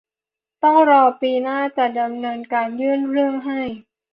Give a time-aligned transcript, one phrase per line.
[0.63, 3.61] ต้องรอปีหน้าจะดำเนินการยื่นเรื่องให้